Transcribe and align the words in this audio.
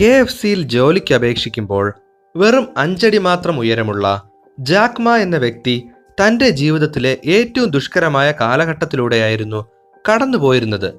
K 0.00 0.04
F 0.04 0.40
സിയിൽ 0.40 0.62
ജോലിക്ക് 0.62 1.14
അപേക്ഷിക്കുമ്പോൾ 1.14 1.94
വെറും 2.36 2.68
അഞ്ചടി 2.76 3.18
മാത്രം 3.18 3.58
ഉയരമുള്ള 3.58 4.22
ജാക്മ 4.58 5.16
എന്ന 5.16 5.36
വ്യക്തി 5.36 5.88
തന്റെ 6.20 6.50
ജീവിതത്തിലെ 6.50 7.18
ഏറ്റവും 7.24 7.70
ദുഷ്കരമായ 7.70 8.34
കാലഘട്ടത്തിലൂടെയായിരുന്നു 8.40 9.66
കടന്നുപോയിരുന്നത്. 10.12 10.94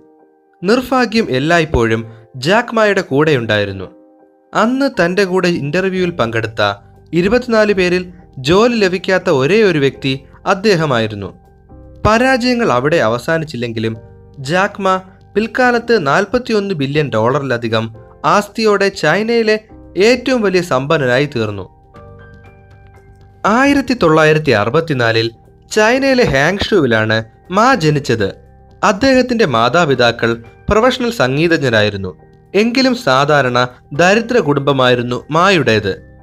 നിർഭാഗ്യം 0.63 1.27
എല്ലായ്പ്പോഴും 1.29 2.05
ജാക്മായുടെ 2.35 3.01
കൂടെയുണ്ടായിരുന്നു. 3.01 3.85
അന്ന് 4.53 5.05
തന്റെ 5.05 5.23
കൂടെ 5.23 5.47
ഇന്റർവ്യൂവിൽ 5.47 6.11
പങ്കെടുത്ത 6.11 6.73
ഇരുപത്തിനാല് 7.13 7.73
പേരിൽ 7.73 8.13
ജോലി 8.37 8.75
ലഭിക്കാത്ത 8.75 9.29
ഒരേ 9.29 9.63
ഒരു 9.63 9.79
വ്യക്തി 9.79 10.19
അദ്ദേഹമായിരുന്നു. 10.45 11.39
പരാജയങ്ങൾ 12.05 12.71
അവിടെ 12.71 12.97
അവസാനിച്ചില്ലെങ്കിലും 12.97 13.97
ജാക്മ 14.39 15.01
പിൽക്കാലത്ത് 15.35 16.07
നാൽപ്പത്തിയൊന്ന് 16.07 16.75
ബില്യൺ 16.75 17.09
ഡോളറിലധികം 17.09 18.06
ആസ്തിയോടെ 18.25 18.89
ചൈനയിലെ 18.89 19.59
ഏറ്റവും 19.97 20.41
വലിയ 20.41 20.61
സമ്പന്നനായി 20.61 21.25
തീർന്നു. 21.25 21.77
ആയിരത്തി 23.45 23.93
തൊള്ളായിരത്തി 23.93 24.51
അറുപത്തിനാലിൽ 24.51 25.31
ചൈനയിലെ 25.71 26.23
ഹാങ്ഷുവിലാണ് 26.23 27.23
മാ 27.51 27.75
ജനിച്ചത്. 27.75 28.35
അദ്ദേഹത്തിന്റെ 28.83 29.45
മാതാപിതാക്കൾ 29.45 30.43
പ്രൊഫഷണൽ 30.69 31.11
സംഗീതജ്ഞരായിരുന്നു. 31.11 32.17
എങ്കിലും 32.55 32.95
സാധാരണ 32.95 33.67
ദരിദ്ര 33.93 34.37
കുടുംബമായിരുന്നു 34.37 35.25
മായുടേത്. 35.31 36.19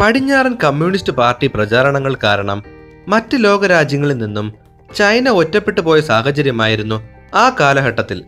പടിഞ്ഞാറൻ 0.00 0.56
കമ്മ്യൂണിസ്റ്റ് 0.64 1.12
പാർട്ടി 1.12 1.50
പ്രചാരണങ്ങൾ 1.54 2.16
കാരണം 2.24 2.62
മറ്റ് 3.08 3.34
ലോകരാജ്യങ്ങളിൽ 3.34 4.18
നിന്നും 4.18 4.54
ചൈന 4.96 5.28
ഒറ്റപ്പെട്ടു 5.28 5.80
പോയ 5.80 6.00
സാഹചര്യമായിരുന്നു 6.00 7.08
ആ 7.34 7.56
കാലഘട്ടത്തിൽ. 7.60 8.24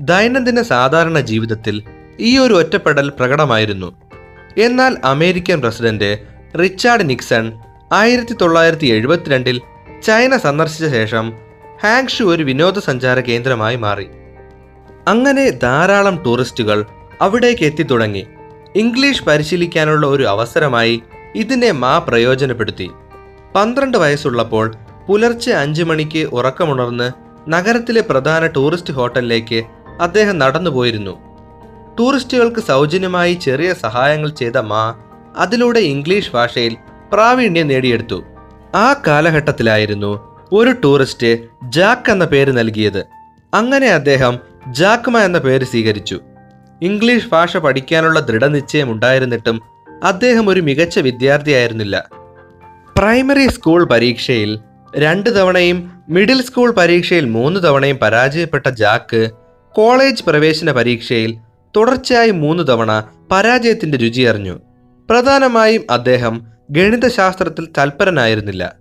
ദൈനംദിന 0.00 0.62
സാധാരണ 0.62 1.20
ജീവിതത്തിൽ 1.20 1.82
ഈ 2.20 2.38
ഒരു 2.38 2.54
ഒറ്റപ്പെടൽ 2.54 3.08
പ്രകടമായിരുന്നു. 3.08 3.92
എന്നാൽ 4.58 4.96
അമേരിക്കൻ 5.04 5.60
പ്രസിഡന്റ് 5.60 6.18
റിച്ചാർഡ് 6.62 7.10
നിക്സൺ 7.10 7.52
ആയിരത്തി 7.92 8.36
തൊള്ളായിരത്തി 8.40 8.86
എഴുപത്തിരണ്ടിൽ 8.86 9.60
ചൈന 10.02 10.36
സന്ദർശിച്ച 10.36 10.84
ശേഷം 10.84 11.32
ഹാങ്ഷു 11.84 12.24
ഒരു 12.24 12.42
വിനോദസഞ്ചാര 12.42 13.20
കേന്ദ്രമായി 13.20 13.76
മാറി. 13.76 14.06
അങ്ങനെ 15.08 15.50
ധാരാളം 15.50 16.22
ടൂറിസ്റ്റുകൾ 16.22 16.86
അവിടേക്ക് 17.20 17.62
എത്തിത്തുടങ്ങി. 17.62 18.26
ഇംഗ്ലീഷ് 18.76 19.24
പരിശീലിക്കാനുള്ള 19.24 20.06
ഒരു 20.06 20.22
അവസരമായി 20.22 21.02
ഇതിനെ 21.34 21.70
മാ 21.70 21.98
പ്രയോജനപ്പെടുത്തി. 21.98 22.90
പന്ത്രണ്ട് 23.54 23.98
വയസ്സുള്ളപ്പോൾ 23.98 24.74
പുലർച്ചെ 25.08 25.52
അഞ്ചു 25.52 25.82
മണിക്ക് 25.82 26.18
ഉറക്കമുണർന്ന് 26.18 27.10
നഗരത്തിലെ 27.48 28.00
പ്രധാന 28.00 28.46
ടൂറിസ്റ്റ് 28.46 28.92
ഹോട്ടലിലേക്ക് 28.92 29.64
അദ്ദേഹം 30.00 30.38
നടന്നുപോയിരുന്നു. 30.38 31.33
ടൂറിസ്റ്റുകൾക്ക് 32.00 32.60
സൗജന്യമായി 32.60 33.34
ചെറിയ 33.34 33.72
സഹായങ്ങൾ 33.72 34.28
ചെയ്ത 34.28 34.56
മാ 34.56 34.94
അതിലൂടെ 35.36 35.80
ഇംഗ്ലീഷ് 35.80 36.30
ഭാഷയിൽ 36.34 36.76
പ്രാവീണ്യം 37.12 37.68
നേടിയെടുത്തു. 37.68 38.22
ആ 38.74 39.02
കാലഘട്ടത്തിലായിരുന്നു 39.06 40.42
ഒരു 40.52 40.70
ടൂറിസ്റ്റ് 40.70 41.48
ജാക്ക് 41.68 42.10
എന്ന 42.10 42.24
പേര് 42.24 42.52
നൽകിയത്. 42.52 43.04
അങ്ങനെ 43.54 43.86
അദ്ദേഹം 43.86 44.38
ജാക്മ 44.68 45.18
എന്ന 45.18 45.38
പേര് 45.38 45.64
സ്വീകരിച്ചു. 45.64 46.20
ഇംഗ്ലീഷ് 46.82 47.28
ഭാഷ 47.32 47.56
പഠിക്കാനുള്ള 47.56 48.20
ദൃഢനിശ്ചയം 48.20 48.92
ഉണ്ടായിരുന്നിട്ടും 48.92 49.62
അദ്ദേഹം 50.04 50.48
ഒരു 50.48 50.60
മികച്ച 50.60 50.98
വിദ്യാർത്ഥിയായിരുന്നില്ല. 50.98 52.08
പ്രൈമറി 52.98 53.48
സ്കൂൾ 53.48 53.84
പരീക്ഷയിൽ 53.84 54.58
രണ്ട് 54.96 55.40
തവണയും 55.40 55.92
മിഡിൽ 56.08 56.42
സ്കൂൾ 56.42 56.70
പരീക്ഷയിൽ 56.70 57.24
മൂന്ന് 57.24 57.60
തവണയും 57.64 57.96
പരാജയപ്പെട്ട 57.96 58.68
ജാക്ക് 58.68 59.30
കോളേജ് 59.72 60.24
പ്രവേശന 60.24 60.72
പരീക്ഷയിൽ 60.72 61.36
തുടർച്ചയായി 61.76 62.30
മൂന്ന് 62.30 62.68
തവണ 62.68 63.04
പരാജയത്തിന്റെ 63.32 63.98
രുചി 63.98 64.22
അറിഞ്ഞു. 64.22 64.60
പ്രധാനമായും 65.10 65.82
അദ്ദേഹം 65.90 66.46
ഗണിതശാസ്ത്രത്തിൽ 66.70 67.68
തൽപരനായിരുന്നില്ല. 67.78 68.76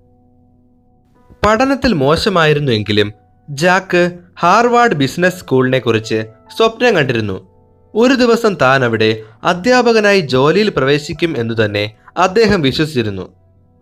പഠനത്തിൽ 1.45 1.93
മോശമായിരുന്നു 1.93 2.71
എങ്കിലും 2.71 3.13
ജാക്ക് 3.49 4.11
ഹാർവാർഡ് 4.39 4.95
ബിസിനസ് 4.95 5.39
സ്കൂളിനെ 5.39 5.79
കുറിച്ച് 5.79 6.25
സ്വപ്നം 6.57 6.95
കണ്ടിരുന്നു. 6.95 7.53
ഒരു 7.95 8.13
ദിവസം 8.13 8.53
താൻ 8.53 8.85
അവിടെ 8.85 9.21
അധ്യാപകനായി 9.43 10.19
ജോലിയിൽ 10.19 10.69
പ്രവേശിക്കും 10.69 11.37
എന്നു 11.37 11.65
തന്നെ 11.65 11.93
അദ്ദേഹം 12.17 12.61
വിശ്വസിച്ചിരുന്നു. 12.61 13.33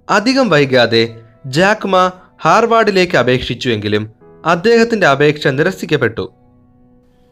അധികം 0.09 0.49
വൈകാതെ 0.49 1.21
ജാക്മ 1.45 2.11
ഹാർവാർഡിലേക്ക് 2.41 3.17
അപേക്ഷിച്ചുവെങ്കിലും 3.17 4.09
അദ്ദേഹത്തിന്റെ 4.45 5.07
അപേക്ഷ 5.07 5.47
നിരസിക്കപ്പെട്ടു. 5.47 6.33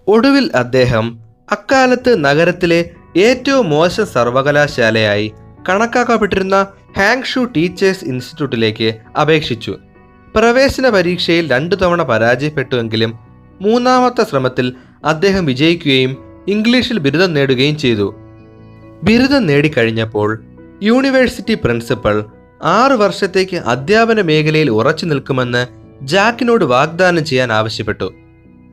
ഒടുവിൽ 0.07 0.51
അദ്ദേഹം 0.55 1.28
അക്കാലത്ത് 1.51 2.23
നഗരത്തിലെ 2.23 2.89
ഏറ്റവും 3.17 3.69
മോശം 3.69 4.05
സർവകലാശാലയായി 4.05 5.33
കണക്കാക്കപ്പെട്ടിരുന്ന 5.69 6.67
ഹാങ്ഷു 6.97 7.39
ടീച്ചേഴ്സ് 7.39 8.05
ഇൻസ്റ്റിറ്റ്യൂട്ടിലേക്ക് 8.05 8.95
അപേക്ഷിച്ചു. 9.21 9.77
പ്രവേശന 10.35 10.89
പരീക്ഷയിൽ 10.89 11.51
രണ്ടു 11.51 11.75
തവണ 11.75 12.03
പരാജയപ്പെട്ടുവെങ്കിലും 12.03 13.19
മൂന്നാമത്തെ 13.61 14.23
ശ്രമത്തിൽ 14.23 14.73
അദ്ദേഹം 15.05 15.45
വിജയിക്കുകയും 15.45 16.17
ഇംഗ്ലീഷിൽ 16.47 16.99
ബിരുദം 16.99 17.33
നേടുകയും 17.33 17.77
ചെയ്തു. 17.77 18.15
ബിരുദം 19.03 19.45
നേടിക്കഴിഞ്ഞപ്പോൾ 19.45 20.43
യൂണിവേഴ്സിറ്റി 20.83 21.53
പ്രിൻസിപ്പൽ 21.53 22.25
ആറു 22.63 22.93
വർഷത്തേക്ക് 22.93 23.57
അധ്യാപന 23.57 24.21
മേഖലയിൽ 24.21 24.71
ഉറച്ചു 24.71 25.05
നിൽക്കുമെന്ന് 25.05 25.67
ജാക്കിനോട് 26.01 26.65
വാഗ്ദാനം 26.65 27.25
ചെയ്യാൻ 27.25 27.53
ആവശ്യപ്പെട്ടു. 27.53 28.13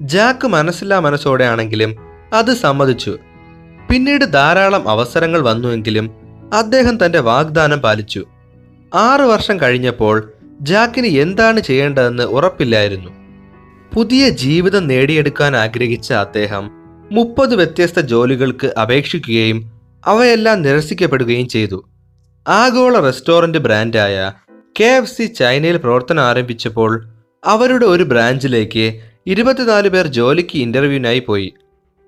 ജാക്ക് 0.02 0.48
മനസ്സില്ലാ 0.48 1.00
മനസ്സോടെയാണെങ്കിലും 1.00 2.05
അത് 2.36 2.52
സമ്മതിച്ചു. 2.54 3.18
പിന്നീട് 3.90 4.24
ധാരാളം 4.24 4.88
അവസരങ്ങൾ 4.88 5.40
വന്നുവെങ്കിലും 5.40 6.06
അദ്ദേഹം 6.52 6.94
തന്റെ 7.04 7.20
വാഗ്ദാനം 7.20 7.78
പാലിച്ചു. 7.78 8.22
ആറു 8.94 9.22
വർഷം 9.22 9.60
കഴിഞ്ഞപ്പോൾ 9.62 10.32
ജാക്കിന് 10.60 11.06
എന്താണ് 11.06 11.60
ചെയ്യേണ്ടതെന്ന് 11.60 12.22
ഉറപ്പില്ലായിരുന്നു. 12.22 13.10
പുതിയ 13.94 14.28
ജീവിതം 14.28 14.86
നേടിയെടുക്കാൻ 14.86 15.56
ആഗ്രഹിച്ച 15.56 16.12
അദ്ദേഹം 16.12 16.70
മുപ്പത് 17.12 17.54
വ്യത്യസ്ത 17.54 18.00
ജോലികൾക്ക് 18.00 18.66
അപേക്ഷിക്കുകയും 18.66 19.58
അവയെല്ലാം 20.06 20.62
നിരസിക്കപ്പെടുകയും 20.62 21.48
ചെയ്തു. 21.48 21.78
ആഗോള 22.48 23.00
റെസ്റ്റോറന്റ് 23.00 23.58
ബ്രാൻഡായ 23.58 24.32
കെ 24.80 24.90
എഫ് 24.96 25.14
സി 25.16 25.26
ചൈനയിൽ 25.26 25.76
പ്രവർത്തനം 25.76 26.22
ആരംഭിച്ചപ്പോൾ 26.22 26.90
അവരുടെ 27.44 27.86
ഒരു 27.86 28.02
ബ്രാഞ്ചിലേക്ക് 28.02 29.00
ഇരുപത്തിനാല് 29.26 29.88
പേർ 29.88 30.06
ജോലിക്ക് 30.06 30.58
ഇന്റർവ്യൂവിനായി 30.58 31.18
പോയി. 31.18 31.54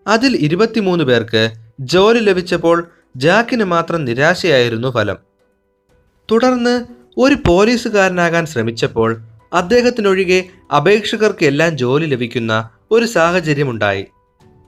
അതിൽ 0.08 0.36
ഇരുപത്തിമൂന്ന് 0.36 1.04
പേർക്ക് 1.04 1.50
ജോലി 1.80 2.20
ലഭിച്ചപ്പോൾ 2.20 2.90
ജാക്കിന് 3.16 3.64
മാത്രം 3.64 4.04
നിരാശയായിരുന്നു 4.04 4.88
ഫലം. 4.88 5.16
തുടർന്ന് 6.30 6.84
ഒരു 7.16 7.36
പോലീസുകാരനാകാൻ 7.46 8.46
ശ്രമിച്ചപ്പോൾ 8.46 9.18
അദ്ദേഹത്തിനൊഴികെ 9.52 10.44
അപേക്ഷകർക്ക് 10.76 11.44
എല്ലാം 11.44 11.78
ജോലി 11.78 12.06
ലഭിക്കുന്ന 12.06 12.70
ഒരു 12.90 13.04
സാഹചര്യമുണ്ടായി. 13.04 14.06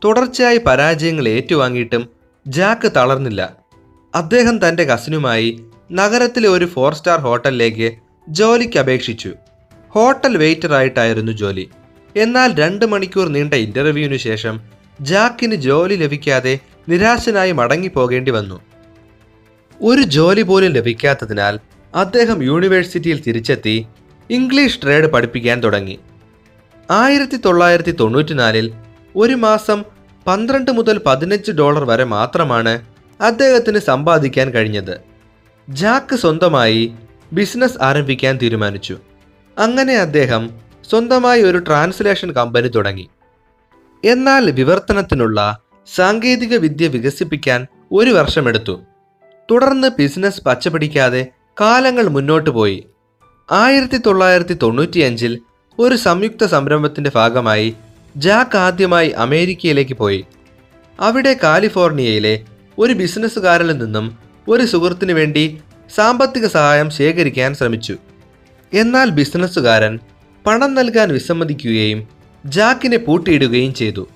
തുടർച്ചയായി 0.05 0.59
പരാജയങ്ങൾ 0.59 1.29
ഏറ്റുവാങ്ങിയിട്ടും 1.29 2.09
ജാക്ക് 2.47 2.93
തളർന്നില്ല. 2.97 3.56
അദ്ദേഹം 4.15 4.69
തന്റെ 4.69 4.84
കസിനുമായി 4.84 5.65
നഗരത്തിലെ 5.93 6.49
ഒരു 6.49 6.65
ഫോർ 6.65 6.95
സ്റ്റാർ 6.95 7.19
ഹോട്ടലിലേക്ക് 7.19 7.93
ജോലിക്ക് 8.29 8.79
അപേക്ഷിച്ചു. 8.79 9.33
ഹോട്ടൽ 9.91 10.37
വെയിറ്ററായിട്ടായിരുന്നു 10.37 11.33
ജോലി. 11.33 11.71
എന്നാൽ 12.17 12.55
രണ്ട് 12.55 12.84
മണിക്കൂർ 12.87 13.29
നീണ്ട 13.29 13.55
ഇന്റർവ്യൂവിനു 13.55 14.17
ശേഷം 14.17 14.80
ജാക്കിന് 15.00 15.55
ജോലി 15.55 15.94
ലഭിക്കാതെ 15.94 16.59
നിരാശനായി 16.88 17.53
മടങ്ങിപ്പോകേണ്ടി 17.53 18.31
വന്നു. 18.31 18.61
ഒരു 19.83 20.03
ജോലി 20.03 20.43
പോലും 20.43 20.72
ലഭിക്കാത്തതിനാൽ 20.72 21.61
അദ്ദേഹം 21.94 22.43
യൂണിവേഴ്സിറ്റിയിൽ 22.43 23.22
തിരിച്ചെത്തി 23.22 23.87
ഇംഗ്ലീഷ് 24.31 24.83
ട്രേഡ് 24.83 25.05
പഠിപ്പിക്കാൻ 25.05 25.62
തുടങ്ങി. 25.62 25.99
ആയിരത്തി 26.91 27.37
തൊള്ളായിരത്തി 27.37 27.91
തൊണ്ണൂറ്റിനാലിൽ 27.91 28.72
ഒരു 29.16 29.34
മാസം 29.34 29.84
പന്ത്രണ്ട് 30.27 30.71
മുതൽ 30.71 31.00
പതിനഞ്ച് 31.06 31.53
ഡോളർ 31.53 31.84
വരെ 31.84 32.05
മാത്രമാണ് 32.05 32.82
അദ്ദേഹത്തിന് 33.21 33.79
സമ്പാദിക്കാൻ 33.79 34.50
കഴിഞ്ഞത്. 34.50 35.00
ജാക്ക് 35.69 36.17
സ്വന്തമായി 36.17 36.93
ബിസിനസ് 37.32 37.82
ആരംഭിക്കാൻ 37.82 38.38
തീരുമാനിച്ചു. 38.43 38.99
അങ്ങനെ 39.58 39.94
അദ്ദേഹം 39.94 40.50
സ്വന്തമായി 40.91 41.43
ഒരു 41.43 41.58
ട്രാൻസ്ലേഷൻ 41.58 42.32
കമ്പനി 42.32 42.69
തുടങ്ങി. 42.69 43.08
എന്നാൽ 44.05 44.50
വിവർത്തനത്തിനുള്ള 44.50 45.58
സാങ്കേതിക 45.94 46.56
വിദ്യ 46.56 46.87
വികസിപ്പിക്കാൻ 46.87 47.67
ഒരു 47.93 48.11
വർഷമെടുത്തു. 48.11 48.81
തുടർന്ന് 49.50 49.88
ബിസിനസ് 49.99 50.44
പച്ചപിടിക്കാതെ 50.44 51.26
കാലങ്ങൾ 51.61 52.08
മുന്നോട്ടു 52.08 52.50
പോയി. 52.50 52.87
ആയിരത്തി 53.52 53.97
തൊള്ളായിരത്തി 53.97 54.55
തൊണ്ണൂറ്റിയഞ്ചിൽ 54.55 55.41
ഒരു 55.79 55.94
സംയുക്ത 55.94 56.47
സംരംഭത്തിന്റെ 56.47 57.11
ഭാഗമായി 57.14 57.75
ജാക്ക് 58.17 58.56
ആദ്യമായി 58.56 59.08
അമേരിക്കയിലേക്ക് 59.08 59.94
പോയി. 59.94 60.25
അവിടെ 61.00 61.37
കാലിഫോർണിയയിലെ 61.43 62.44
ഒരു 62.79 62.93
ബിസിനസ്സുകാരിൽ 62.93 63.76
നിന്നും 63.76 64.19
ഒരു 64.49 64.67
സുഹൃത്തിനു 64.67 65.12
വേണ്ടി 65.12 65.61
സാമ്പത്തിക 65.94 66.47
സഹായം 66.47 66.91
ശേഖരിക്കാൻ 66.91 67.55
ശ്രമിച്ചു. 67.55 67.97
എന്നാൽ 68.73 69.11
ബിസിനസ്സുകാരൻ 69.11 69.99
പണം 70.47 70.75
നൽകാൻ 70.75 71.12
വിസമ്മതിക്കുകയും 71.12 72.19
ജാക്കിനെ 72.46 72.96
പൂട്ടിയിടുകയും 72.96 73.75
ചെയ്തു. 73.75 74.08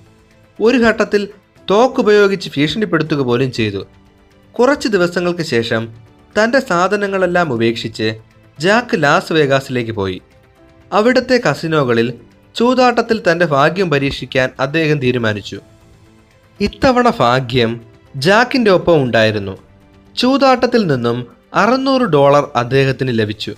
ഒരു 0.61 0.77
ഘട്ടത്തിൽ 0.77 1.27
തോക്കുപയോഗിച്ച് 1.69 2.49
ഭീഷണിപ്പെടുത്തുക 2.57 3.21
പോലും 3.21 3.51
ചെയ്തു. 3.51 3.85
കുറച്ച് 4.51 4.87
ദിവസങ്ങൾക്ക് 4.87 5.41
ശേഷം 5.41 5.93
തന്റെ 6.39 6.59
സാധനങ്ങളെല്ലാം 6.59 7.53
ഉപേക്ഷിച്ച് 7.53 8.15
ജാക്ക് 8.59 9.03
ലാസ് 9.03 9.33
വേഗാസിലേക്ക് 9.33 9.91
പോയി. 9.91 10.21
അവിടുത്തെ 10.93 11.41
കസിനോകളിൽ 11.51 12.13
ചൂതാട്ടത്തിൽ 12.55 13.21
തന്റെ 13.31 13.45
ഭാഗ്യം 13.45 13.89
പരീക്ഷിക്കാൻ 13.89 14.49
അദ്ദേഹം 14.59 14.99
തീരുമാനിച്ചു. 14.99 15.59
ഇത്തവണ 16.61 17.09
ഭാഗ്യം 17.19 17.81
ജാക്കിന്റെ 18.15 18.71
ഒപ്പം 18.71 19.03
ഉണ്ടായിരുന്നു. 19.03 19.57
ചൂതാട്ടത്തിൽ 20.17 20.87
നിന്നും 20.87 21.27
അറുന്നൂറ് 21.53 22.01
ഡോളർ 22.01 22.49
അദ്ദേഹത്തിന് 22.55 23.19
ലഭിച്ചു. 23.19 23.55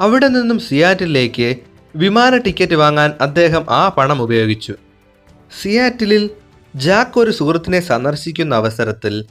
അവിടെ 0.00 0.28
നിന്നും 0.28 0.58
സിയാറ്റിലേക്ക് 0.58 1.56
വിമാന 1.96 2.36
ടിക്കറ്റ് 2.36 2.74
വാങ്ങാൻ 2.74 3.12
അദ്ദേഹം 3.20 3.66
ആ 3.70 3.88
പണം 3.88 4.22
ഉപയോഗിച്ചു. 4.22 4.74
സിയാറ്റിലിൽ 5.62 6.30
ജാക്ക് 6.74 7.20
ഒരു 7.20 7.30
സുഹൃത്തിനെ 7.30 7.80
സന്ദർശിക്കുന്ന 7.80 8.54
അവസരത്തിൽ 8.54 9.24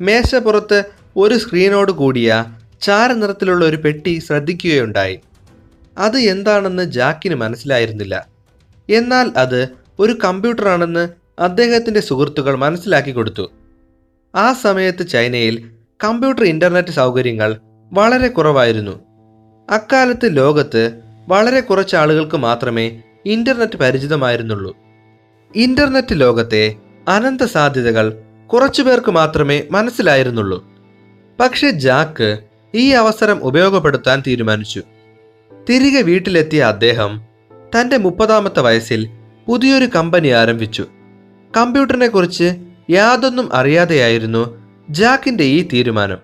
മേശപ്പുറത്ത് 0.00 0.84
ഒരു 1.16 1.38
സ്ക്രീനോട് 1.38 1.92
കൂടിയ 1.92 2.44
ചാരനിറത്തിലുള്ള 2.82 3.64
ഒരു 3.64 3.76
പെട്ടി 3.76 4.18
ശ്രദ്ധിക്കുകയുണ്ടായി. 4.18 5.20
അത് 5.98 6.16
എന്താണെന്ന് 6.16 6.82
ജാക്കിന് 6.82 7.34
മനസ്സിലായിരുന്നില്ല. 7.34 8.26
എന്നാൽ 8.90 9.32
അത് 9.36 9.68
ഒരു 9.98 10.12
കമ്പ്യൂട്ടറാണെന്ന് 10.24 11.08
അദ്ദേഹത്തിന്റെ 11.38 12.00
സുഹൃത്തുക്കൾ 12.00 12.54
മനസ്സിലാക്കി 12.54 13.10
കൊടുത്തു. 13.10 13.52
ആ 14.34 14.52
സമയത്ത് 14.52 15.08
ചൈനയിൽ 15.08 15.70
കമ്പ്യൂട്ടർ 16.04 16.44
ഇന്റർനെറ്റ് 16.44 16.88
സൗകര്യങ്ങൾ 16.88 17.60
വളരെ 17.92 18.28
കുറവായിരുന്നു. 18.28 19.00
അക്കാലത്ത് 19.70 20.36
ലോകത്ത് 20.36 21.05
വളരെ 21.28 21.60
കുറച്ച് 21.60 21.96
ആളുകൾക്ക് 21.96 22.36
മാത്രമേ 22.36 23.02
ഇന്റർനെറ്റ് 23.26 23.76
പരിചിതമായിരുന്നുള്ളൂ. 23.76 24.76
ഇന്റർനെറ്റ് 25.56 26.20
ലോകത്തെ 26.20 26.74
അനന്ത 27.08 27.42
സാധ്യതകൾ 27.42 28.22
കുറച്ചു 28.46 28.82
പേർക്ക് 28.82 29.10
മാത്രമേ 29.10 29.62
മനസ്സിലായിരുന്നുള്ളൂ. 29.70 30.70
പക്ഷെ 31.40 31.70
ജാക്ക് 31.70 32.38
ഈ 32.74 32.90
അവസരം 32.90 33.44
ഉപയോഗപ്പെടുത്താൻ 33.44 34.22
തീരുമാനിച്ചു. 34.26 34.82
തിരികെ 35.70 36.00
വീട്ടിലെത്തിയ 36.00 36.62
അദ്ദേഹം 36.62 37.22
തന്റെ 37.60 37.96
മുപ്പതാമത്തെ 37.96 38.60
വയസ്സിൽ 38.60 39.08
പുതിയൊരു 39.46 39.84
കമ്പനി 39.84 40.28
ആരംഭിച്ചു. 40.28 40.86
കമ്പ്യൂട്ടറിനെ 41.56 42.08
കുറിച്ച് 42.08 42.54
യാതൊന്നും 42.90 43.54
അറിയാതെയായിരുന്നു 43.54 44.62
ജാക്കിന്റെ 44.90 45.44
ഈ 45.44 45.68
തീരുമാനം. 45.72 46.18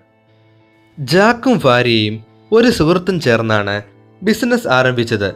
ജാക്കും 0.99 1.61
ഭാര്യയും 1.63 2.23
ഒരു 2.51 2.69
സുഹൃത്തും 2.69 3.19
ചേർന്നാണ് 3.19 3.81
ബിസിനസ് 4.23 4.67
ആരംഭിച്ചത് 4.67 5.35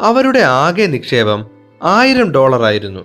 അവരുടെ 0.00 0.38
ആകെ 0.38 0.86
നിക്ഷേപം 0.86 1.46
ആയിരം 1.82 2.32
ഡോളറായിരുന്നു 2.32 3.00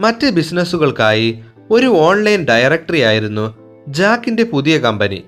മറ്റ് 0.00 0.30
ബിസിനസ്സുകൾക്കായി 0.30 1.38
ഒരു 1.70 1.86
ഓൺലൈൻ 1.86 2.44
ഡയറക്ടറി 2.44 3.00
ആയിരുന്നു 3.00 3.54
ജാക്കിന്റെ 3.88 4.42
പുതിയ 4.42 4.78
കമ്പനി. 4.78 5.24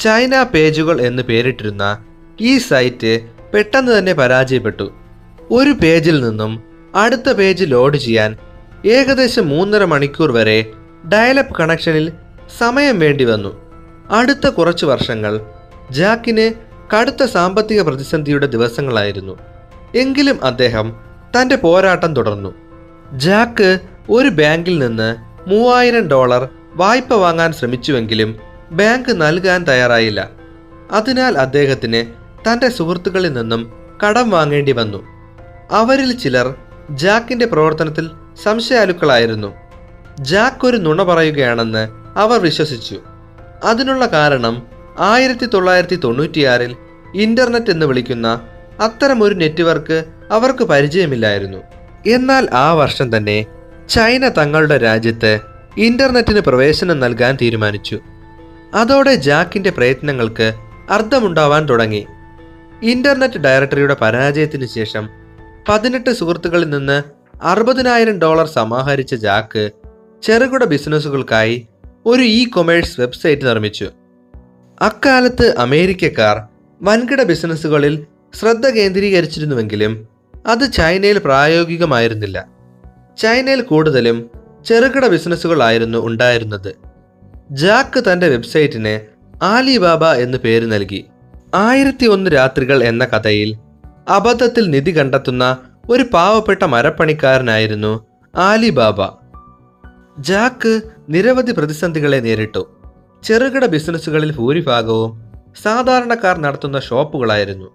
ചൈന 0.00 0.42
പേജുകൾ 0.42 1.00
എന്ന് 1.00 1.22
പേരിട്ടിരുന്ന 1.22 2.04
ഈ 2.40 2.58
സൈറ്റ് 2.58 3.20
പെട്ടെന്ന് 3.54 3.98
തന്നെ 3.98 4.12
പരാജയപ്പെട്ടു. 4.12 4.92
ഒരു 5.50 5.70
പേജിൽ 5.70 6.24
നിന്നും 6.24 6.62
അടുത്ത 6.94 7.32
പേജ് 7.32 7.64
ലോഡ് 7.68 7.96
ചെയ്യാൻ 7.96 8.36
ഏകദേശം 8.86 9.48
മൂന്നര 9.48 9.84
മണിക്കൂർ 9.84 10.32
വരെ 10.32 10.72
ഡയലപ്പ് 11.12 11.58
കണക്ഷനിൽ 11.58 12.12
സമയം 12.58 12.98
വേണ്ടി 12.98 13.24
വന്നു. 13.24 13.62
അടുത്ത 14.10 14.48
കുറച്ച് 14.48 14.86
വർഷങ്ങൾ 14.86 15.40
ജാക്കിന് 15.90 16.73
കടുത്ത 16.92 17.24
സാമ്പത്തിക 17.24 17.82
പ്രതിസന്ധിയുടെ 17.82 18.46
ദിവസങ്ങളായിരുന്നു. 18.46 19.38
എങ്കിലും 19.96 20.44
അദ്ദേഹം 20.44 21.00
തന്റെ 21.36 21.56
പോരാട്ടം 21.56 22.14
തുടർന്നു. 22.14 22.54
ജാക്ക് 23.12 23.78
ഒരു 24.10 24.28
ബാങ്കിൽ 24.28 24.78
നിന്ന് 24.78 25.16
മൂവായിരം 25.48 26.08
ഡോളർ 26.08 26.48
വായ്പ 26.74 27.14
വാങ്ങാൻ 27.14 27.52
ശ്രമിച്ചുവെങ്കിലും 27.52 28.38
ബാങ്ക് 28.70 29.20
നൽകാൻ 29.20 29.64
തയ്യാറായില്ല. 29.64 30.30
അതിനാൽ 30.92 31.38
അദ്ദേഹത്തിന് 31.38 32.06
തന്റെ 32.48 32.68
സുഹൃത്തുക്കളിൽ 32.68 33.32
നിന്നും 33.32 33.72
കടം 34.06 34.30
വാങ്ങേണ്ടി 34.30 34.72
വന്നു. 34.72 35.04
അവരിൽ 35.70 36.18
ചിലർ 36.18 36.54
ജാക്കിന്റെ 36.90 37.46
പ്രവർത്തനത്തിൽ 37.46 38.10
സംശയാലുക്കളായിരുന്നു. 38.42 39.54
ജാക്ക് 40.20 40.66
ഒരു 40.66 40.76
നുണ 40.76 41.02
പറയുകയാണെന്ന് 41.02 41.88
അവർ 42.16 42.40
വിശ്വസിച്ചു. 42.40 43.00
അതിനുള്ള 43.64 44.06
കാരണം 44.06 44.73
ആയിരത്തി 44.98 45.46
തൊള്ളായിരത്തി 45.46 45.96
തൊണ്ണൂറ്റിയാറിൽ 45.96 46.76
ഇന്റർനെറ്റ് 47.14 47.70
എന്ന് 47.70 47.86
വിളിക്കുന്ന 47.86 48.40
അത്തരമൊരു 48.80 49.34
നെറ്റ്വർക്ക് 49.34 50.04
അവർക്ക് 50.30 50.64
പരിചയമില്ലായിരുന്നു. 50.64 51.58
എന്നാൽ 52.06 52.48
ആ 52.52 52.72
വർഷം 52.72 53.16
തന്നെ 53.16 53.46
ചൈന 53.88 54.28
തങ്ങളുടെ 54.28 54.78
രാജ്യത്ത് 54.78 55.40
ഇന്റർനെറ്റിന് 55.76 56.40
പ്രവേശനം 56.40 57.00
നൽകാൻ 57.00 57.38
തീരുമാനിച്ചു. 57.42 58.00
അതോടെ 58.74 59.14
ജാക്കിന്റെ 59.14 59.70
പ്രയത്നങ്ങൾക്ക് 59.70 60.52
അർത്ഥമുണ്ടാവാൻ 60.90 61.68
തുടങ്ങി. 61.68 62.06
ഇന്റർനെറ്റ് 62.82 63.38
ഡയറക്ടറിയുടെ 63.38 63.96
പരാജയത്തിന് 64.00 64.66
ശേഷം 64.66 65.08
പതിനെട്ട് 65.68 66.10
സുഹൃത്തുക്കളിൽ 66.10 66.70
നിന്ന് 66.70 67.02
അറുപതിനായിരം 67.42 68.18
ഡോളർ 68.18 68.46
സമാഹരിച്ച 68.46 69.14
ജാക്ക് 69.14 69.70
ചെറുകിട 70.22 70.64
ബിസിനസ്സുകൾക്കായി 70.64 71.68
ഒരു 72.06 72.22
ഇ 72.22 72.44
കൊമേഴ്സ് 72.44 73.00
വെബ്സൈറ്റ് 73.00 73.46
നിർമ്മിച്ചു. 73.46 73.90
അക്കാലത്ത് 74.82 75.54
അമേരിക്കക്കാർ 75.58 76.42
വൻകിട 76.82 77.22
ബിസിനസ്സുകളിൽ 77.22 78.06
ശ്രദ്ധ 78.34 78.68
കേന്ദ്രീകരിച്ചിരുന്നുവെങ്കിലും 78.68 80.08
അത് 80.46 80.72
ചൈനയിൽ 80.72 81.18
പ്രായോഗികമായിരുന്നില്ല. 81.18 82.48
ചൈനയിൽ 83.18 83.60
കൂടുതലും 83.60 84.30
ചെറുകിട 84.66 85.06
ബിസിനസ്സുകളായിരുന്നു 85.06 86.06
ഉണ്ടായിരുന്നത്. 86.06 86.74
ജാക്ക് 87.50 88.12
തന്റെ 88.12 88.28
വെബ്സൈറ്റിന് 88.28 89.00
ആലിബാബ 89.44 90.04
എന്ന് 90.04 90.38
പേര് 90.38 90.72
നൽകി. 90.72 91.04
ആയിരത്തി 91.54 92.06
ഒന്ന് 92.06 92.30
രാത്രികൾ 92.30 92.84
എന്ന 92.84 93.04
കഥയിൽ 93.04 93.56
അബദ്ധത്തിൽ 94.08 94.70
നിധി 94.70 94.98
കണ്ടെത്തുന്ന 94.98 95.56
ഒരു 95.90 96.02
പാവപ്പെട്ട 96.02 96.64
മരപ്പണിക്കാരനായിരുന്നു 96.64 98.06
ആലിബാബ. 98.34 99.16
ജാക്ക് 100.18 100.80
നിരവധി 101.08 101.52
പ്രതിസന്ധികളെ 101.52 102.16
നേരിട്ടു. 102.16 102.73
ചെറുകിട 103.24 103.66
ബിസിനസ്സുകളിൽ 103.66 104.36
ഭൂരിഭാഗവും 104.36 105.22
സാധാരണക്കാർ 105.62 106.38
നടത്തുന്ന 106.38 106.80
ഷോപ്പുകളായിരുന്നു. 106.80 107.72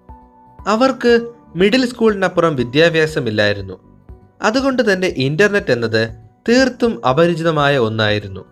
അവർക്ക് 0.68 1.32
മിഡിൽ 1.56 1.86
സ്കൂളിനപ്പുറം 1.86 2.56
വിദ്യാഭ്യാസമില്ലായിരുന്നു. 2.56 3.80
അതുകൊണ്ട് 4.42 4.94
തന്നെ 4.94 5.08
ഇന്റർനെറ്റ് 5.08 5.72
എന്നത് 5.72 6.10
തീർത്തും 6.50 7.06
അപരിചിതമായ 7.06 7.78
ഒന്നായിരുന്നു. 7.78 8.46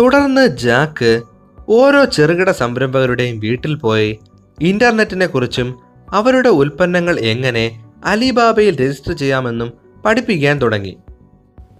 തുടർന്ന് 0.00 0.46
ജാക്ക് 0.46 1.22
ഓരോ 1.68 2.04
ചെറുകിട 2.04 2.50
സംരംഭകരുടെയും 2.50 3.40
വീട്ടിൽ 3.40 3.74
പോയി 3.74 4.18
ഇന്റർനെറ്റിനെ 4.60 5.26
കുറിച്ചും 5.26 5.78
അവരുടെ 6.10 6.48
ഉൽപ്പന്നങ്ങൾ 6.48 7.18
എങ്ങനെ 7.18 7.84
അലിബാബയിൽ 8.04 8.80
രജിസ്റ്റർ 8.80 9.12
ചെയ്യാമെന്നും 9.12 9.72
പഠിപ്പിക്കാൻ 10.04 10.62
തുടങ്ങി. 10.62 10.98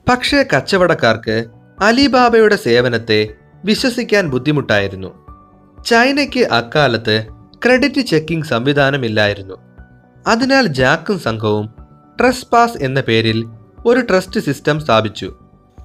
പക്ഷേ 0.09 0.45
കച്ചവടക്കാർക്ക് 0.57 1.45
അലിബാബയുടെ 1.83 2.57
സേവനത്തെ 2.57 3.29
വിശ്വസിക്കാൻ 3.65 4.29
ബുദ്ധിമുട്ടായിരുന്നു. 4.29 5.29
ചൈനയ്ക്ക് 5.87 6.41
അക്കാലത്ത് 6.41 7.27
ക്രെഡിറ്റ് 7.65 8.01
ചെക്കിംഗ് 8.01 8.45
സംവിധാനമില്ലായിരുന്നു. 8.45 9.55
അതിനാൽ 10.27 10.67
ജാക്കും 10.67 11.19
സംഘവും 11.19 11.67
ട്രസ്റ്റ് 12.21 12.51
പാസ് 12.51 12.85
എന്ന 12.85 13.01
പേരിൽ 13.01 13.49
ഒരു 13.87 14.01
ട്രസ്റ്റ് 14.01 14.41
സിസ്റ്റം 14.41 14.81
സ്ഥാപിച്ചു. 14.81 15.37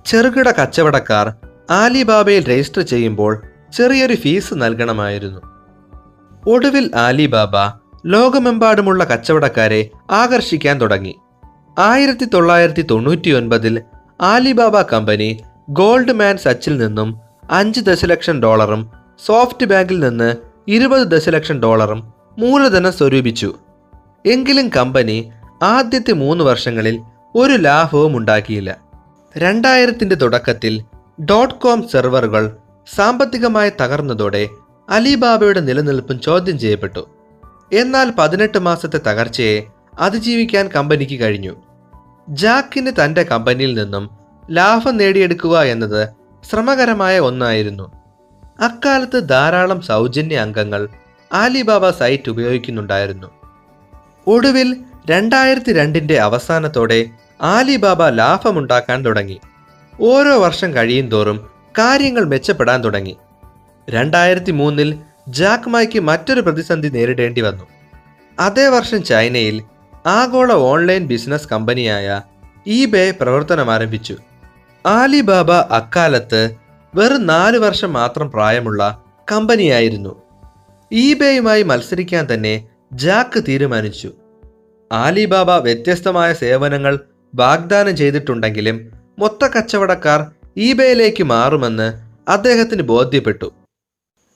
ചെറുകിട 0.05 0.51
കച്ചവടക്കാർ 0.51 1.33
ആലിബാബയിൽ 1.71 2.47
രജിസ്റ്റർ 2.47 2.81
ചെയ്യുമ്പോൾ 2.81 3.43
ചെറിയൊരു 3.77 4.13
ഫീസ് 4.13 4.53
നൽകണമായിരുന്നു. 4.53 5.41
ഒടുവിൽ 6.47 6.91
ആലിബാബ 6.95 7.79
ലോകമെമ്പാടുമുള്ള 8.05 9.03
കച്ചവടക്കാരെ 9.03 9.89
ആകർഷിക്കാൻ 10.11 10.81
തുടങ്ങി. 10.81 11.15
ആയിരത്തി 11.79 12.25
തൊള്ളായിരത്തി 12.25 12.81
തൊണ്ണൂറ്റി 12.81 13.29
ഒൻപതിൽ 13.29 13.81
ആലിബാബ 14.21 14.81
കമ്പനി 14.81 15.43
ഗോൾഡ് 15.69 16.11
മാൻ 16.11 16.37
സച്ചിൽ 16.37 16.77
നിന്നും 16.77 17.22
അഞ്ച് 17.51 17.81
ദശലക്ഷം 17.81 18.41
ഡോളറും 18.41 18.91
സോഫ്റ്റ് 19.25 19.65
ബാങ്കിൽ 19.65 19.99
നിന്ന് 19.99 20.35
ഇരുപത് 20.67 21.07
ദശലക്ഷം 21.07 21.59
ഡോളറും 21.59 22.13
മൂലധനം 22.37 22.93
സ്വരൂപിച്ചു. 22.93 23.55
എങ്കിലും 24.25 24.69
കമ്പനി 24.69 25.31
ആദ്യത്തെ 25.63 26.11
മൂന്ന് 26.11 26.43
വർഷങ്ങളിൽ 26.43 26.99
ഒരു 27.35 27.53
ലാഭവും 27.53 28.17
ഉണ്ടാക്കിയില്ല. 28.17 28.77
രണ്ടായിരത്തിന്റെ 29.37 30.15
തുടക്കത്തിൽ 30.15 30.83
ഡോട്ട് 31.25 31.55
കോം 31.55 31.87
സെർവറുകൾ 31.87 32.57
സാമ്പത്തികമായി 32.95 33.71
തകർന്നതോടെ 33.81 34.49
അലിബാബയുടെ 34.89 35.59
നിലനിൽപ്പും 35.59 36.19
ചോദ്യം 36.19 36.59
ചെയ്യപ്പെട്ടു. 36.59 37.09
എന്നാൽ 37.73 38.11
പതിനെട്ട് 38.19 38.57
മാസത്തെ 38.57 38.97
തകർച്ചയെ 38.97 39.61
അതിജീവിക്കാൻ 39.99 40.67
കമ്പനിക്ക് 40.67 41.19
കഴിഞ്ഞു. 41.19 41.55
ജാക്കിന് 42.29 42.91
തന്റെ 43.03 43.23
കമ്പനിയിൽ 43.23 43.83
നിന്നും 43.83 44.09
ലാഭം 44.51 44.97
നേടിയെടുക്കുക 44.97 45.61
എന്നത് 45.61 46.22
ശ്രമകരമായ 46.43 47.19
ഒന്നായിരുന്നു. 47.19 47.91
അക്കാലത്ത് 48.59 49.29
ധാരാളം 49.29 49.81
സൗജന്യ 49.81 50.37
അംഗങ്ങൾ 50.37 50.89
ആലിബാബ 51.33 51.89
സൈറ്റ് 51.89 52.29
ഉപയോഗിക്കുന്നുണ്ടായിരുന്നു. 52.29 53.27
ഒടുവിൽ 54.27 54.77
രണ്ടായിരത്തി 55.09 55.73
രണ്ടിന്റെ 55.73 56.19
അവസാനത്തോടെ 56.19 57.05
ആലിബാബ 57.41 58.03
ലാഭമുണ്ടാക്കാൻ 58.03 59.05
തുടങ്ങി. 59.05 59.41
ഓരോ 60.01 60.39
വർഷം 60.39 60.73
കഴിയും 60.73 61.09
തോറും 61.09 61.49
കാര്യങ്ങൾ 61.77 62.23
മെച്ചപ്പെടാൻ 62.23 62.83
തുടങ്ങി. 62.83 63.17
രണ്ടായിരത്തി 63.89 64.51
മൂന്നിൽ 64.51 64.97
ജാക്മായ്ക്ക് 65.27 65.99
മറ്റൊരു 65.99 66.41
പ്രതിസന്ധി 66.41 66.89
നേരിടേണ്ടി 66.89 67.41
വന്നു. 67.41 67.63
അതേ 68.39 68.67
വർഷം 68.67 69.03
ചൈനയിൽ 69.03 69.63
ആഗോള 70.05 70.53
ഓൺലൈൻ 70.53 71.07
ബിസിനസ് 71.07 71.47
കമ്പനിയായ 71.51 72.21
ഈബേ 72.67 73.11
പ്രവർത്തനം 73.11 73.71
ആരംഭിച്ചു 73.71 74.17
ആലിബാബ 74.85 75.51
അക്കാലത്ത് 75.51 76.55
വെറും 76.95 77.27
നാല് 77.27 77.57
വർഷം 77.57 77.93
മാത്രം 77.93 78.31
പ്രായമുള്ള 78.31 79.03
കമ്പനിയായിരുന്നു. 79.31 80.21
ഇബേയുമായി 80.91 81.63
മത്സരിക്കാൻ 81.63 82.27
തന്നെ 82.33 82.67
ജാക്ക് 82.93 83.43
തീരുമാനിച്ചു. 83.47 84.11
ആലിബാബ 84.91 85.51
വ്യത്യസ്തമായ 85.51 86.33
സേവനങ്ങൾ 86.33 86.99
വാഗ്ദാനം 87.35 87.97
ചെയ്തിട്ടുണ്ടെങ്കിലും 87.97 88.91
മൊത്ത 89.19 89.47
കച്ചവടക്കാർ 89.47 90.31
ഇബേയിലേക്ക് 90.57 91.23
മാറുമെന്ന് 91.23 91.93
അദ്ദേഹത്തിന് 92.31 92.81
ബോധ്യപ്പെട്ടു. 92.81 93.53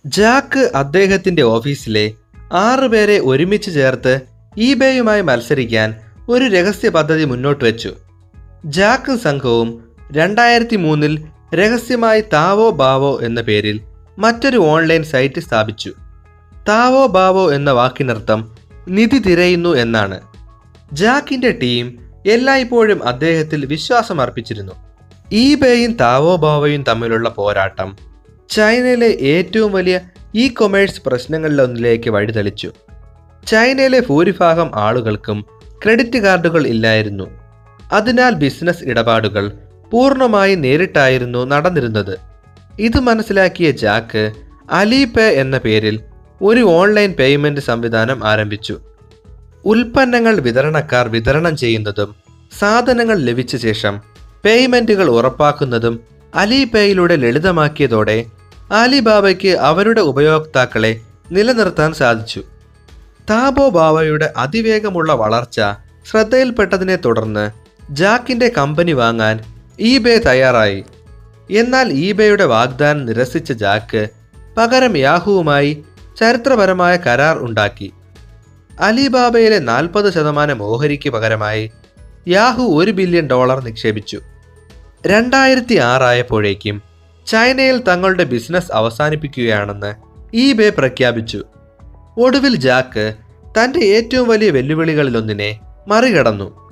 ജാക്ക് 0.06 0.72
അദ്ദേഹത്തിന്റെ 0.76 1.42
ഓഫീസിലെ 1.42 2.14
ആറുപേരെ 2.54 3.20
ഒരുമിച്ച് 3.20 3.72
ചേർത്ത് 3.72 4.22
ഇബേയുമായി 4.58 5.22
മത്സരിക്കാൻ 5.22 5.96
ഒരു 6.30 6.46
രഹസ്യ 6.46 6.90
പദ്ധതി 6.90 7.26
മുന്നോട്ട് 7.26 7.66
വെച്ചു. 7.66 7.96
ജാക്കും 8.66 9.20
സംഘവും 9.20 9.87
രണ്ടായിരത്തി 10.12 10.76
മൂന്നിൽ 10.76 11.26
രഹസ്യമായി 11.56 12.22
താവോ 12.22 12.70
ബാവോ 12.70 13.20
എന്ന 13.22 13.42
പേരിൽ 13.42 13.82
മറ്റൊരു 14.20 14.58
ഓൺലൈൻ 14.58 15.04
സൈറ്റ് 15.04 15.40
സ്ഥാപിച്ചു. 15.40 15.94
താവോ 16.70 17.08
ബാവോ 17.08 17.52
എന്ന 17.52 17.72
വാക്കിനർത്ഥം 17.72 18.56
നിധി 18.88 19.18
തിരയുന്നു 19.18 19.70
എന്നാണ്. 19.70 20.22
ജാക്കിന്റെ 20.94 21.52
ടീം 21.52 22.00
എല്ലായ്പ്പോഴും 22.28 23.08
അദ്ദേഹത്തിൽ 23.08 23.66
വിശ്വാസം 23.66 24.22
അർപ്പിച്ചിരുന്നു 24.22 24.72
ഈബേയും 25.32 25.94
താവോ 25.94 26.36
ബാവോയും 26.36 26.84
തമ്മിലുള്ള 26.84 27.30
പോരാട്ടം 27.30 27.98
ചൈനയിലെ 28.50 29.08
ഏറ്റവും 29.08 29.72
വലിയ 29.72 30.00
ഇ 30.36 30.48
കൊമേഴ്സ് 30.48 31.02
പ്രശ്നങ്ങളിലൊന്നിലേക്ക് 31.06 32.10
വഴിതെളിച്ചു. 32.10 32.72
ചൈനയിലെ 33.48 34.00
ഭൂരിഭാഗം 34.00 34.72
ആളുകൾക്കും 34.76 35.46
ക്രെഡിറ്റ് 35.86 36.18
കാർഡുകൾ 36.18 36.68
ഇല്ലായിരുന്നു. 36.68 37.24
അതിനാൽ 37.92 38.34
ബിസിനസ് 38.34 38.84
ഇടപാടുകൾ 38.84 39.52
പൂർണമായി 39.92 40.56
നേരിട്ടായിരുന്നു 40.56 41.46
നടന്നിരുന്നത്. 41.46 42.18
ഇത് 42.80 43.00
മനസ്സിലാക്കിയ 43.00 43.72
ജാക്ക് 43.72 44.32
അലിപേ 44.72 45.24
എന്ന 45.24 45.58
പേരിൽ 45.58 46.00
ഒരു 46.42 46.60
ഓൺലൈൻ 46.60 47.12
പേയ്മെന്റ് 47.12 47.62
സംവിധാനം 47.62 48.28
ആരംഭിച്ചു. 48.28 48.80
ഉൽപ്പന്നങ്ങൾ 49.66 50.40
വിതരണക്കാർ 50.40 51.08
വിതരണം 51.08 51.58
ചെയ്യുന്നതും 51.58 52.16
സാധനങ്ങൾ 52.60 53.18
ലഭിച്ച 53.20 53.56
ശേഷം 53.56 54.02
പേയ്മെന്റുകൾ 54.46 55.10
ഉറപ്പാക്കുന്നതും 55.10 56.00
അലിപേയിലൂടെ 56.36 57.16
ലളിതമാക്കിയതോടെ 57.16 58.26
അലിബാബയ്ക്ക് 58.72 59.48
അവരുടെ 59.48 60.02
ഉപയോക്താക്കളെ 60.02 61.02
നിലനിർത്താൻ 61.32 61.94
സാധിച്ചു. 61.94 62.44
താബോ 63.30 63.70
ബാബയുടെ 63.70 64.34
അതിവേഗമുള്ള 64.38 65.14
വളർച്ച 65.14 65.62
ശ്രദ്ധയിൽപ്പെട്ടതിനെ 66.12 66.96
തുടർന്ന് 66.96 67.52
ജാക്കിന്റെ 67.92 68.52
കമ്പനി 68.58 68.92
വാങ്ങാൻ 68.92 69.57
ഈബേ 69.80 70.18
തയ്യാറായി. 70.18 70.84
എന്നാൽ 71.52 71.92
ഈബേയുടെ 71.92 72.46
വാഗ്ദാനം 72.46 73.06
നിരസിച്ച 73.06 73.52
ജാക്ക് 73.52 74.08
പകരം 74.58 74.98
യാഹുവുമായി 74.98 75.84
ചരിത്രപരമായ 76.20 76.98
കരാർ 76.98 77.38
ഉണ്ടാക്കി. 77.38 77.94
അലിബാബയിലെ 78.80 79.60
നാൽപ്പത് 79.60 80.14
ശതമാനം 80.14 80.64
ഓഹരിക്ക് 80.64 81.10
പകരമായി 81.10 81.72
യാഹു 82.28 82.64
ഒരു 82.64 82.92
ബില്യൺ 82.92 83.28
ഡോളർ 83.28 83.64
നിക്ഷേപിച്ചു. 83.64 84.22
രണ്ടായിരത്തി 85.08 85.76
ആറായപ്പോഴേക്കും 85.76 86.82
ചൈനയിൽ 87.28 87.82
തങ്ങളുടെ 87.82 88.24
ബിസിനസ് 88.24 88.72
അവസാനിപ്പിക്കുകയാണെന്ന് 88.74 89.94
ഈബേ 90.34 90.70
പ്രഖ്യാപിച്ചു. 90.70 91.44
ഒടുവിൽ 92.18 92.56
ജാക്ക് 92.56 93.14
തന്റെ 93.60 93.80
ഏറ്റവും 93.80 94.28
വലിയ 94.28 94.50
വെല്ലുവിളികളിലൊന്നിനെ 94.50 95.60
മറികടന്നു. 95.88 96.68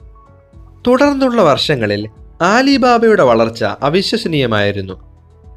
തുടർന്നുള്ള 0.87 1.41
വർഷങ്ങളിൽ 1.41 2.07
ആലിബാബയുടെ 2.41 3.23
വളർച്ച 3.23 3.63
അവിശ്വസനീയമായിരുന്നു. 3.63 4.93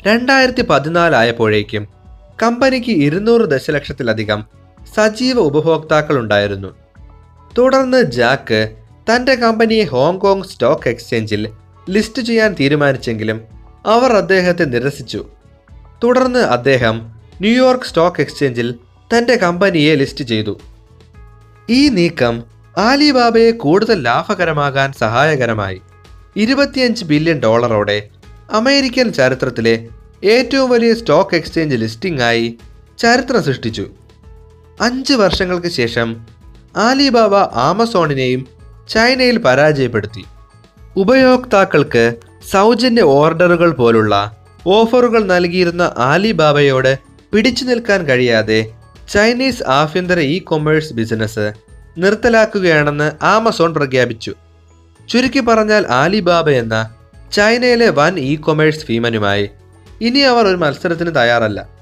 രണ്ടായിരത്തി 0.06 0.62
പതിനാലായപ്പോഴേക്കും 0.62 1.88
കമ്പനിക്ക് 2.42 2.90
ഇരുന്നൂറ് 2.90 3.50
ദശലക്ഷത്തിലധികം 3.50 4.44
സജീവ 4.96 5.38
ഉപഭോക്താക്കൾ 5.38 6.18
ഉണ്ടായിരുന്നു 6.18 6.68
തുടർന്ന് 7.58 8.02
ജാക്ക് 8.02 8.76
തന്റെ 9.10 9.34
കമ്പനിയെ 9.34 9.84
ഹോങ്കോങ് 9.84 10.42
സ്റ്റോക്ക് 10.42 10.88
എക്സ്ചേഞ്ചിൽ 10.88 11.48
ലിസ്റ്റ് 11.90 12.22
ചെയ്യാൻ 12.22 12.56
തീരുമാനിച്ചെങ്കിലും 12.60 13.40
അവർ 13.86 14.12
അദ്ദേഹത്തെ 14.12 14.64
നിരസിച്ചു. 14.64 15.26
തുടർന്ന് 16.04 16.38
അദ്ദേഹം 16.38 17.12
ന്യൂയോർക്ക് 17.40 17.84
സ്റ്റോക്ക് 17.84 18.20
എക്സ്ചേഞ്ചിൽ 18.20 18.74
തന്റെ 19.16 19.36
കമ്പനിയെ 19.36 19.94
ലിസ്റ്റ് 19.94 20.24
ചെയ്തു. 20.24 20.60
ഈ 21.70 21.88
നീക്കം 21.88 22.44
ആലിബാബയെ 22.78 23.50
കൂടുതൽ 23.50 24.02
ലാഭകരമാകാൻ 24.02 24.92
സഹായകരമായി. 24.92 25.80
ഇരുപത്തിയഞ്ച് 26.36 27.04
ബില്യൺ 27.04 27.38
ഡോളറോടെ 27.40 28.08
അമേരിക്കൻ 28.52 29.12
ചരിത്രത്തിലെ 29.12 29.88
ഏറ്റവും 30.24 30.70
വലിയ 30.70 30.94
സ്റ്റോക്ക് 30.94 31.34
എക്സ്ചേഞ്ച് 31.34 31.76
ലിസ്റ്റിംഗ് 31.76 32.22
ആയി 32.22 32.58
ചരിത്രം 32.98 33.42
സൃഷ്ടിച്ചു. 33.42 33.86
അഞ്ച് 34.80 35.12
വർഷങ്ങൾക്ക് 35.12 35.68
ശേഷം 35.68 36.20
ആലിബാബ 36.76 37.34
ആമസോണിനെയും 37.36 38.46
ചൈനയിൽ 38.88 39.38
പരാജയപ്പെടുത്തി. 39.38 40.24
ഉപയോക്താക്കൾക്ക് 40.96 42.14
സൗജന്യ 42.50 43.02
ഓർഡറുകൾ 43.02 43.70
പോലുള്ള 43.70 44.36
ഓഫറുകൾ 44.66 45.24
നൽകിയിരുന്ന 45.24 45.94
ആലിബാബയോട് 45.98 46.98
പിടിച്ചു 47.32 47.64
നിൽക്കാൻ 47.64 48.04
കഴിയാതെ 48.06 48.72
ചൈനീസ് 49.08 49.62
ആഭ്യന്തര 49.62 50.18
ഇ 50.18 50.38
കൊമേഴ്സ് 50.38 50.92
ബിസിനസ് 50.92 51.52
നിർത്തലാക്കുകയാണെന്ന് 51.98 53.24
ആമസോൺ 53.24 53.74
പ്രഖ്യാപിച്ചു. 53.74 54.34
ചുരുക്കി 55.10 55.40
പറഞ്ഞാൽ 55.40 55.86
ആലിബാബ 55.90 56.50
എന്ന 56.50 56.94
ചൈനയിലെ 57.32 57.88
വൻ 57.90 58.18
ഇ 58.18 58.36
കൊമേഴ്സ് 58.36 58.86
ഭീമനുമായി. 58.88 59.50
ഇനി 60.00 60.18
അവർ 60.18 60.46
ഒരു 60.46 60.56
മത്സരത്തിന് 60.56 61.14
തയ്യാറല്ല. 61.14 61.77